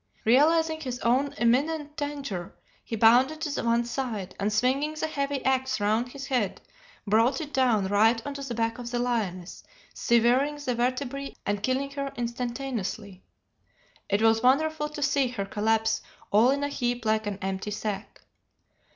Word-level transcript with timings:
Realizing 0.25 0.81
his 0.81 0.97
own 1.01 1.31
imminent 1.33 1.95
danger, 1.95 2.55
he 2.83 2.95
bounded 2.95 3.39
to 3.41 3.61
one 3.63 3.85
side, 3.85 4.33
and 4.39 4.51
swinging 4.51 4.95
the 4.95 5.05
heavy 5.05 5.45
axe 5.45 5.79
round 5.79 6.09
his 6.09 6.25
head, 6.25 6.59
brought 7.05 7.39
it 7.39 7.53
down 7.53 7.85
right 7.85 8.19
on 8.25 8.33
to 8.33 8.41
the 8.41 8.55
back 8.55 8.79
of 8.79 8.89
the 8.89 8.97
lioness, 8.97 9.63
severing 9.93 10.55
the 10.55 10.73
vertebræ 10.75 11.35
and 11.45 11.61
killing 11.61 11.91
her 11.91 12.11
instantaneously. 12.15 13.21
It 14.09 14.23
was 14.23 14.41
wonderful 14.41 14.89
to 14.89 15.03
see 15.03 15.27
her 15.27 15.45
collapse 15.45 16.01
all 16.31 16.49
in 16.49 16.63
a 16.63 16.67
heap 16.69 17.05
like 17.05 17.27
an 17.27 17.37
empty 17.39 17.69
sack. 17.69 18.21